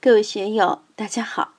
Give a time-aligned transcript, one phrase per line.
[0.00, 1.54] 各位学友，大家好。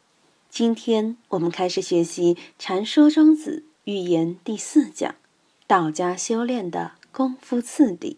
[0.50, 5.16] 今天我们开始学习《禅说庄子寓言》第四讲——
[5.68, 8.16] 道家修炼的功夫次第。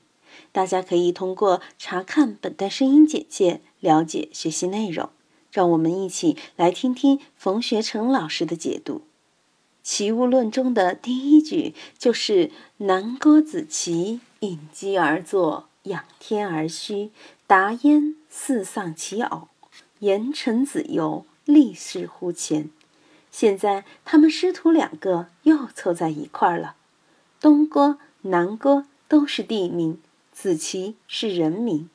[0.51, 5.09] 大家可以通过查看本段声音简介了解学习内容。
[5.51, 8.97] 让我们一起来听听冯学成老师的解读。
[9.81, 17.09] 《齐物论》中的第一句就是“南郭子綦隐机而坐，仰天而虚，
[17.47, 19.47] 达焉似丧其偶。
[20.01, 22.69] 言臣子游，立世乎前。”
[23.31, 26.75] 现在他们师徒两个又凑在一块儿了。
[27.39, 29.97] 东郭、南郭都是地名，
[30.31, 31.89] 子綦是人名。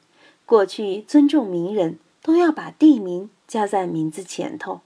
[0.44, 3.30] 过去尊重名人，都要把地名。
[3.48, 4.80] 加在名字前头，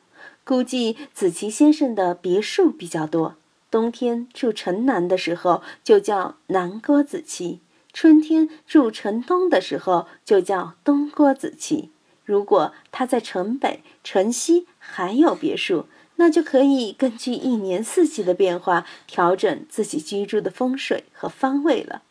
[0.44, 3.36] 估计子琪先生的别墅比较多。
[3.70, 7.60] 冬天住城南的时候就叫南郭子琪，
[7.94, 11.88] 春天住城东的时候就叫东郭子琪。
[12.30, 22.02] 如果他在城北、城西还有别墅，那就可以根据一年四季的变化调整自己居住的风水和方位了。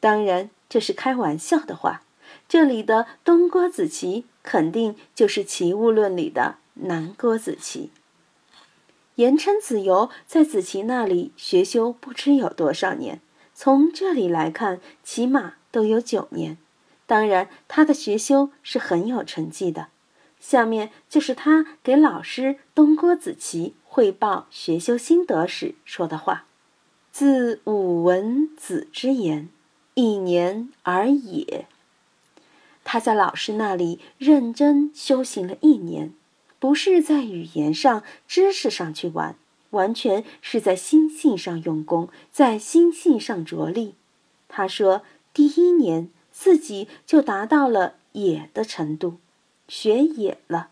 [0.00, 2.02] 当然，这是开玩笑的话。
[2.48, 4.24] 这里的东郭子綦。
[4.44, 7.90] 肯定就是《齐物论》里的南郭子綦。
[9.14, 13.20] 言称子游在子期那里学修不知有多少年，
[13.54, 16.58] 从这里来看，起码都有九年。
[17.12, 19.88] 当然，他的学修是很有成绩的。
[20.40, 26.46] 下面就是他给老师东郭子琪汇报学修心得时说的话
[27.12, 29.50] ：“自吾闻子之言，
[29.92, 31.66] 一年而也。”
[32.82, 36.14] 他在老师那里认真修行了一年，
[36.58, 39.36] 不是在语言上、知识上去玩，
[39.68, 43.96] 完全是在心性上用功，在心性上着力。
[44.48, 45.02] 他说，
[45.34, 46.08] 第一年
[46.42, 49.18] 自己就达到了野的程度，
[49.68, 50.70] 学野了。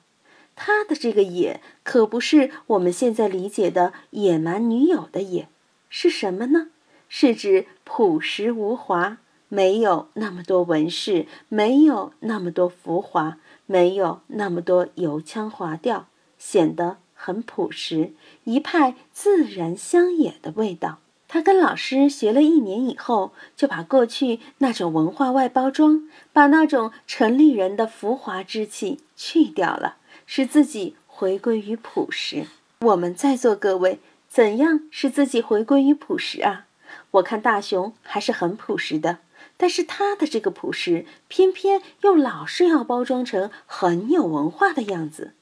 [0.56, 5.46] 他的这个野可不是我们现在理解的野蛮女友的野，
[5.88, 6.70] 是什么呢？
[7.08, 9.18] 是指朴实无华。
[9.48, 18.12] 没有那么多纹饰，没有那么多浮华，没有那么多油腔滑调，显得很朴实，
[18.42, 20.98] 一派自然乡野的味道。
[21.32, 32.46] 他跟老师学了一年以后，就把过去那种文化外包装，把那种城里人的浮华之气去掉了，使自己回归于朴实。
[32.80, 36.66] 我们在座各位，怎样使自己回归于朴实啊？
[37.12, 39.18] 我看大雄还是很朴实的。
[39.56, 45.34] 但是他的这个朴实，偏偏又老是要包装成很有文化的样子，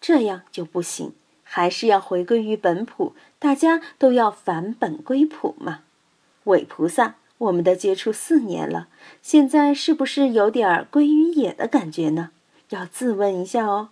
[0.00, 1.14] 这样就不行，
[1.54, 5.80] 还是要回归于本朴，大家都要返本归朴嘛。
[6.44, 8.88] 伪菩萨，我们的接触四年了，
[9.20, 12.30] 现在是不是有点归于野的感觉呢？
[12.70, 13.90] 要自问一下哦。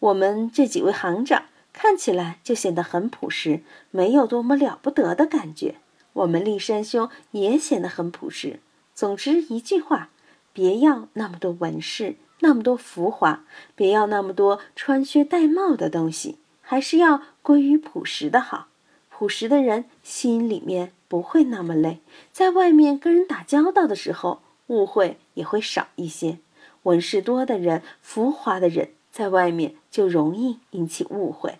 [0.00, 5.76] 我们这几位行长看起来就显得很朴实，没有多么了不得的感觉。
[6.12, 8.60] 我们立山兄也显得很朴实。
[8.94, 10.10] 总之一句话，
[10.52, 16.36] 别要那么多纹饰，那么多浮华，别要那么多穿靴戴帽的东西，
[16.70, 18.66] 还是要归于朴实的好。
[19.08, 26.36] 朴实的人心里面不会那么累，在外面跟人打交道的时候，误会也会少一些。
[26.82, 31.58] 纹饰多的人，浮华的人，在外面就容易引起误会。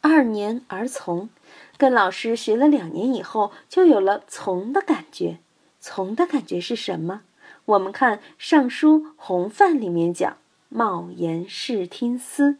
[0.00, 1.28] 二年而从，
[1.76, 5.40] 跟老师学了两年以后，就有了从的感觉。
[5.78, 7.20] 从的感觉是什么？
[7.66, 10.38] 我们看《尚书·洪范》里面讲
[10.70, 12.56] ：“貌言视听思。”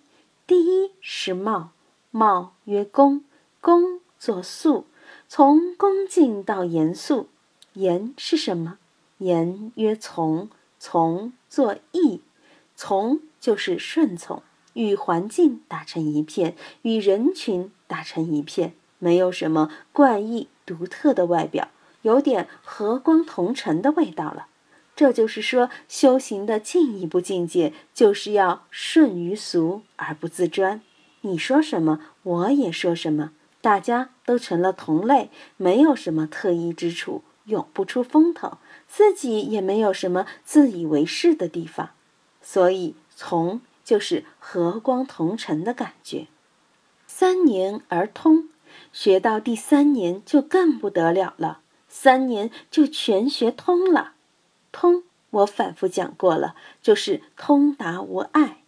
[0.46, 1.72] 第一是貌，
[2.12, 3.24] 貌曰恭，
[3.60, 4.86] 恭作肃，
[5.26, 7.26] 从恭敬到严肃。
[7.72, 8.78] 严是什么？
[9.18, 10.48] 言曰从，
[10.78, 12.20] 从作义，
[12.76, 14.40] 从就是顺从，
[14.74, 21.70] 与环境打成一片，与人群打成一片，没有什么怪异独特的外表。
[22.02, 24.46] 有点和光同尘的味道了，
[24.96, 30.80] 这就是说，修行的进一步境界就是要顺于俗而不自专。
[31.20, 38.56] 你说什么，我也说什么，大家都成了同类，没有什么特异之处，永不出风头，
[38.88, 41.90] 自己也没有什么自以为是的地方。
[42.40, 46.26] 所以，从就是和光同尘的感觉。
[47.06, 48.48] 三年而通，
[48.92, 51.60] 学到第三年就更不得了了。
[51.88, 54.14] 三年就全学通了，
[54.78, 58.58] 通我反复讲过了，就是通达无碍。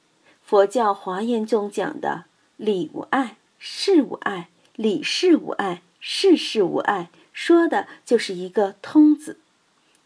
[0.42, 2.24] 佛教华严中讲的
[2.56, 9.38] 理无碍，事无碍，理事无碍，事事无碍，说的就是一个通字。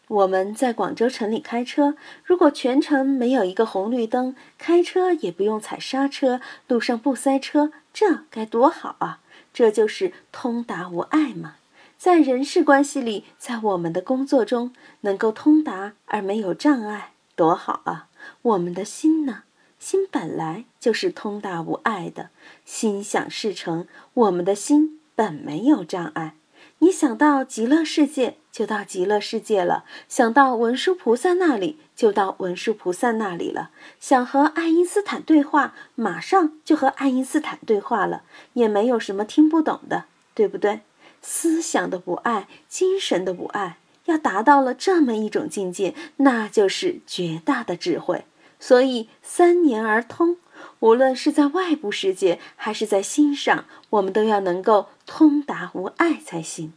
[0.09, 1.95] 我们在广州城里开车，
[2.25, 9.21] 如果全程没有一个红绿灯，开车也不用踩刹车，路上不塞车，这该多好啊！
[9.53, 11.55] 这就是通达无碍嘛。
[12.03, 18.09] 在人事关系里，在我们的工作中，能够通达而没有障碍，多好啊！
[18.41, 19.43] 我们的心呢？
[19.79, 22.31] 心本来就是通达无碍的，
[22.65, 23.87] 心想事成。
[24.15, 26.35] 我们的心本没有障碍。
[26.79, 33.69] 你想到极乐世界，就到极乐世界了；想到文殊菩萨那里，就到文殊菩萨那里了。
[34.01, 40.03] 想和爱因斯坦对话，马上就和爱因斯坦对话了，也没有什么听不懂的，
[40.33, 40.81] 对不对？
[41.23, 48.25] 思想的不爱，精神的不爱，要达到了这么一种境界，那就是绝大的智慧。
[48.59, 50.37] 所以三年而通。
[50.79, 56.71] 无论是在外部世界还是在心上，我们都要能够通达无碍才行。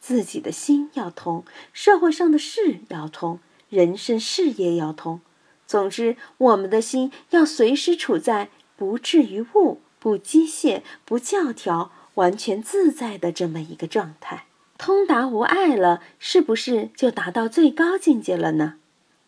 [0.00, 5.20] 自己的心要通，社会上的事要通，人生事业要通。
[5.66, 14.44] 总之，我们的心要随时处在不至于物、不机械、不教条、完全自在的这么一个状态。
[14.76, 18.74] 通达无碍了，是不是就达到最高境界了呢？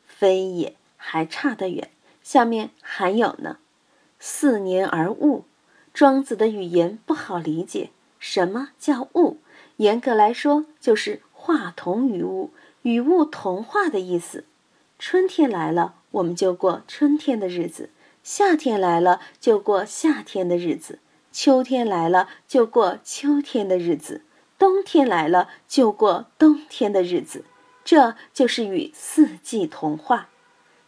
[0.07, 1.91] 非也，还差得远。
[2.23, 3.59] 下面还有呢。
[4.19, 5.45] 四年而物，
[5.95, 7.91] 庄子的语言不好理解。
[8.19, 9.39] 什么叫物？
[9.79, 12.51] 严格来说，就是化同于物，
[12.83, 14.45] 与物同化的意思。
[14.99, 17.89] 春天来了，我们就过春天的日子；
[18.23, 20.99] 夏天来了，就过夏天的日子；
[21.32, 24.23] 秋天来了，就过秋天的日子；
[24.59, 27.44] 冬天来了，就过冬天的日子。
[27.85, 30.29] 这就是与四季同化。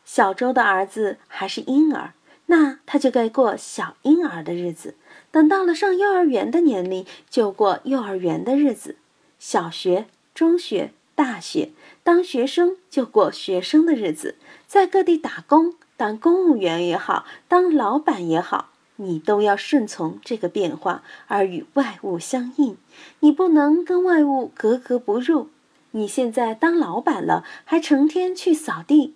[0.05, 2.15] 小周的儿子还是婴儿。
[2.47, 4.97] 那他就该过小婴儿的日子，
[5.31, 8.97] 等到了上幼儿园的年龄，就过幼儿园的日子；
[9.39, 11.71] 小学、中学、大学，
[12.03, 14.37] 当学生就过学生的日子。
[14.67, 22.77] 在各地打工，当公务员也好，当老板也好，你都要顺从这个变化，而与外物相应。
[23.21, 25.49] 你不能跟外物格格不入。
[25.93, 29.15] 你现在当老板了，还成天去扫地、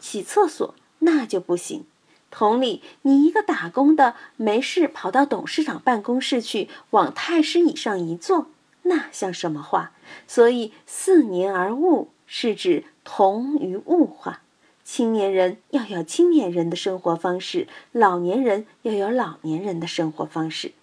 [0.00, 1.84] 洗厕所，那就不行。
[2.30, 8.48] 同理，你一个打工的，没事跑到董事长办公室去，往太师椅上一坐，
[8.82, 9.92] 那像什么话？
[10.26, 14.42] 所以四年而物是指同于物化。
[14.86, 20.74] 青年人要有青年人的生活方式，老年人要有老年人的生活方式。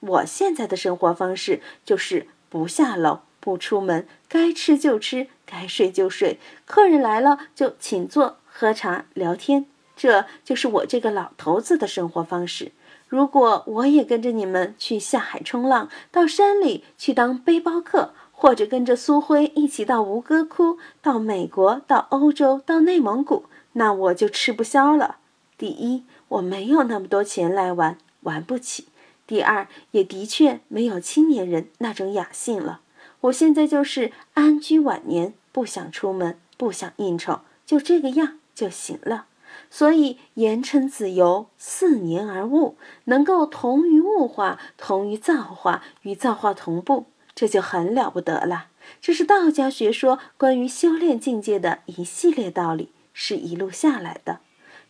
[0.00, 9.66] 我现在的生活方式就是不下楼，不出门，该吃就吃，该睡就睡，客人来了就请坐，喝茶聊天。
[9.94, 12.72] 这就是我这个老头子的生活方式。
[13.08, 25.16] 如果我也跟着你们去下海冲浪，到山里去当背包客，或者跟着苏辉一起到吴哥窟、到美国、到欧洲、到内蒙古，那我就吃不消了。
[25.56, 28.84] 第一，我没有那么多钱来玩，玩不起；
[29.26, 32.80] 第二，也的确没有青年人那种雅兴了。
[33.22, 39.24] 我现在就是安居晚年，不想出门，不想应酬，就这个样就行了。
[39.70, 47.06] 所以言称子游四年而物，能够同于物化，同于造化，与造化同步，
[47.36, 48.66] 这就很了不得了。
[49.00, 54.40] 这是道家学说关于修炼境界的一系列道理，是一路下来的。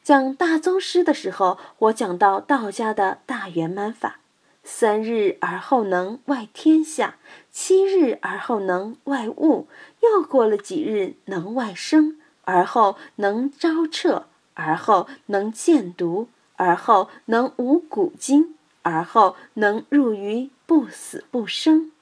[0.03, 4.21] 讲大宗师的时候，我讲到道家的大圆满法：
[4.65, 7.17] 三日而后能外天下，
[7.51, 9.69] 七日而后能外物，
[10.01, 14.29] 又过了几日能外生，而后能招彻。
[14.59, 21.93] 而后能见毒，而后能无古今，而后能入于不死不生。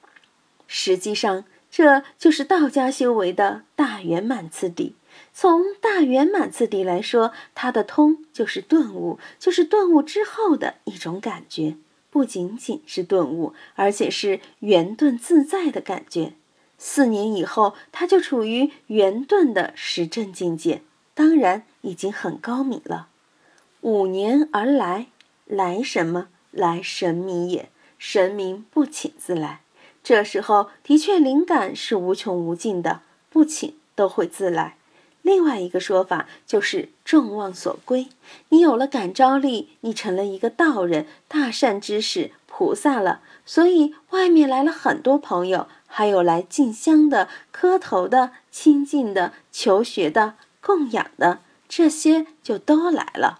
[0.67, 4.95] 实际上，这就是道家修为的大圆满次第。
[5.33, 11.75] 从大圆满次第来说，它的通就是顿悟，就是顿悟之后的一种感觉，
[12.09, 16.33] 不仅仅是顿悟，而且是圆顿自在的感觉。
[16.77, 20.81] 四年以后，他就处于圆顿的实证境界。
[21.13, 23.07] 当然已经很高明了。
[23.79, 25.07] 五年而来，
[25.45, 26.27] 来什么？
[26.51, 27.69] 来神明也。
[27.97, 29.61] 神明不请自来。
[30.05, 34.77] 这时候的确灵感是无穷无尽的，不请都会自来。
[35.23, 38.09] 另外一个说法就是众望所归。
[38.49, 43.21] 你有了感召力，你成了一个道人、大善之士、菩萨了。
[43.47, 50.35] 所以外面来了很多朋友，还有来进香的、磕头的、亲近的、求学的。
[50.61, 53.39] 供养的这些就都来了，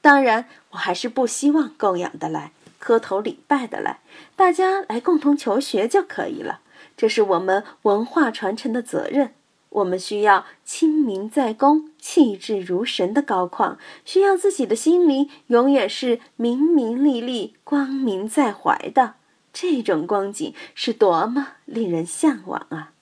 [0.00, 4.00] 当然我还是不希望供养的来，磕头礼拜的来，
[4.34, 6.60] 大家来共同求学就可以了。
[6.96, 9.34] 这是我们文化传承的责任。
[9.70, 19.14] 我们需要清明在公、气质如神的高旷，需要自己的心灵永远是明明丽丽、光明在怀的。
[19.52, 22.92] 这种光景是多么令人向往啊！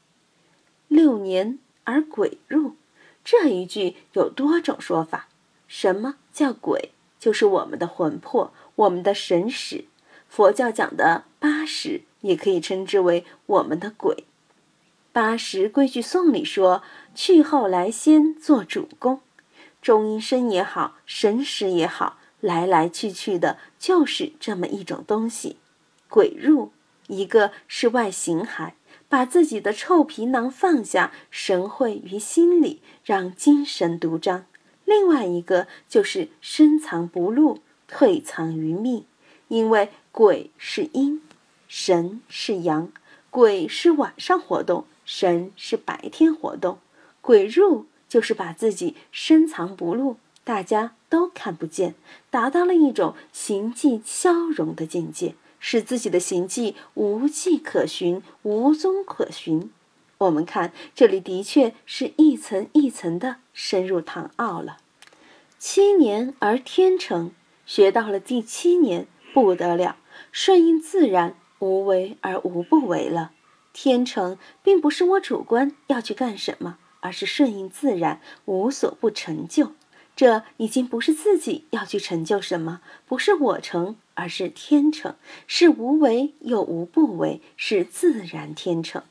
[0.88, 2.74] 六年而鬼入，
[3.24, 5.28] 这一句有多种说法。
[5.68, 6.90] 什么叫鬼？
[7.20, 9.84] 就是我们的魂魄，我们的神识。
[10.28, 14.24] 佛教讲的八识，也可以称之为我们的鬼。
[15.12, 16.82] 八识规矩颂里说
[17.14, 19.20] ：“去后来先做主公。”
[19.80, 25.58] 中阴身也好，神识也好，来来去去的，就是这么一种东西。
[26.08, 26.72] 鬼入，
[27.06, 28.72] 一个是外形骸，
[29.08, 34.46] 把自己的臭皮囊放下，神会于心里，让精神独张；
[34.84, 37.60] 另外一个就是深藏不露，
[37.96, 39.06] 退藏于密。
[39.46, 41.22] 因为鬼是阴，
[41.68, 42.90] 神是阳，
[43.30, 46.78] 鬼是晚上活动，神是白天活动。
[47.20, 51.94] 鬼入就是把自己深藏不露，大家都看不见，
[52.30, 55.36] 达到了一种形迹消融的境界。
[55.60, 59.70] 使自己的行迹无迹可寻，无踪可寻。
[60.18, 64.78] 我们看这里，的确是一层一层的深入唐奥了。
[65.58, 67.30] 七年而天成，
[67.66, 69.96] 学到了第七年不得了，
[70.30, 73.32] 顺应自然，无为而无不为了。
[73.72, 79.72] 天成并不是我主观要去干什么，而是顺应自然，无所不成就。
[80.16, 85.16] 这已经不是自己要去成就什么，不是我成，而是天成，
[85.48, 89.02] 是无为又无不为，是自然天成。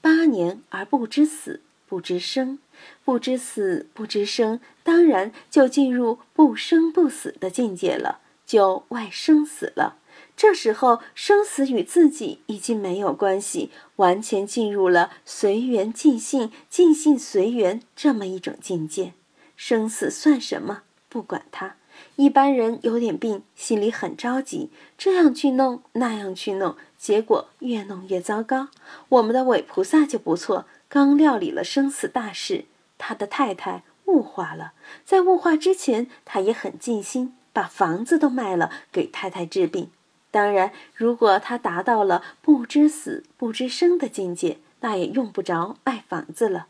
[0.00, 2.60] 八年而不知死，不知生，
[3.04, 9.98] 不知死，不知生，当然就进入不生不死的境界了，就外生死了。
[10.36, 19.14] 这时候，生死与自己已经没有关系，完全进入了随缘尽兴、尽兴随缘这么一种境界。
[19.56, 20.82] 生死算什么？
[21.08, 21.76] 不管他。
[22.16, 24.68] 一般人有点病，心里很着急，
[24.98, 28.68] 这样去弄，那样去弄，结果越弄越糟糕。
[29.08, 32.64] 我们的伪菩萨就不错，刚料理了生死大事，
[32.98, 34.72] 他的太太雾化了，
[35.04, 39.90] 在雾化之前，他也很尽心，把房子都卖了给太太治病。
[40.30, 46.66] 当然，如果他达到了不知死不知生的境界，那也用不着卖房子了，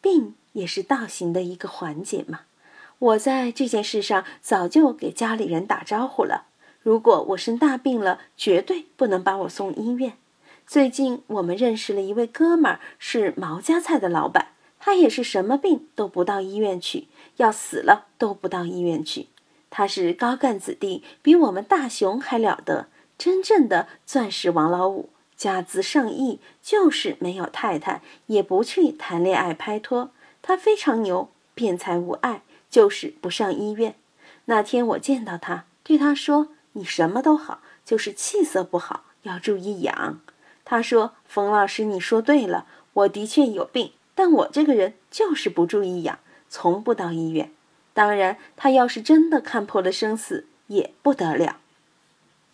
[0.00, 0.34] 病。
[0.54, 2.40] 也是道行的一个环节嘛。
[2.98, 6.46] 我在这件事上早就给家里人打招呼了。
[6.82, 10.14] 如果我生大病了，绝对不能把我送医院。
[10.68, 14.48] 最近我们认识了一位哥们儿，是毛家菜的老板，
[14.78, 17.08] 他也是什么病都不到医院去，
[17.38, 19.28] 要死了都不到医院去。
[19.70, 30.10] 他是高干子弟，比我们大雄还了得，真正的钻石王老五，家资上亿，就是没有太太，也不去谈恋爱拍拖。
[30.42, 33.94] 他非常牛，辩才无碍，就是不上医院。
[34.44, 40.20] 那天我见到他，对他说：“你什么都好，就是气色不好，要注意养。”
[40.70, 46.18] 他说：“冯老师，你说对了，我的确有病，但我这个人就是不注意养，
[46.50, 47.50] 从不到医院。
[47.94, 51.56] 当然，他要是真的看破了生死，也不得了。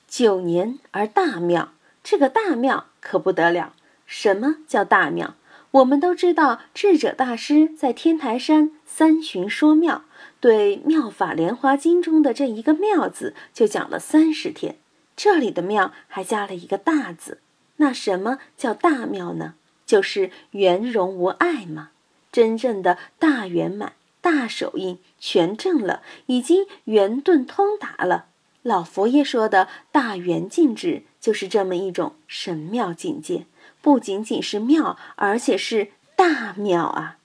[0.07, 1.73] 九年而大妙，
[2.05, 3.73] 这个大妙可不得了。
[4.07, 5.35] 什么叫大妙？”
[5.73, 10.05] 我们都知道，智者大师在天台山三旬说妙，
[10.39, 14.77] 对《妙法莲华经》中的这一个“妙”字就讲了三十天。
[15.17, 17.39] 这里的“妙”还加了一个大字。
[17.77, 19.55] 那什么叫大妙呢？
[19.85, 21.91] 就是圆融无碍嘛。
[22.33, 28.27] 真正的大圆满、大手印全正了，已经圆顿通达了。
[28.63, 33.47] 老佛爷说的大圆净智，就是这么一种神妙境界。
[33.83, 37.19] 不仅仅是妙，而且是大妙啊！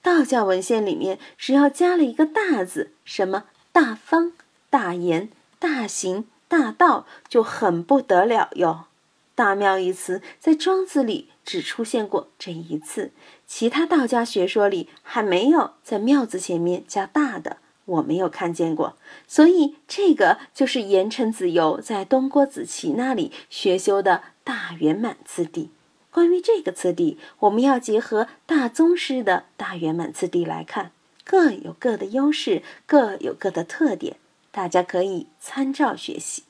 [0.00, 4.32] 道教文献里面只要加了一个大字，什么大方、
[4.70, 8.86] 大言、大行、大道，就很不得了哟。
[9.34, 13.12] 大妙一词在庄子里只出现过这一次，
[13.46, 18.96] 其他道家学说里还没有在庙字前面加大的，我没有看见过。
[19.26, 25.70] 所以这个就是言承子由在东郭子綦那里学修的大圆满次第。
[26.10, 30.92] 关于这个次第，我们要结合大宗师的大圆满次第来看，
[31.24, 34.16] 各有各的优势，各有各的特点，
[34.50, 36.42] 大家可以参照学习。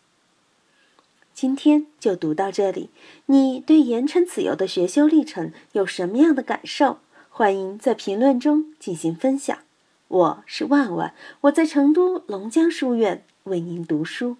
[1.35, 2.91] 今天就读到这里，
[3.27, 6.99] 你对盐城此游的学修历程有什么样的感受？
[7.31, 9.59] 欢迎在评论中进行分享。
[10.09, 14.37] 我是万万，我在成都龙江书院为您读书。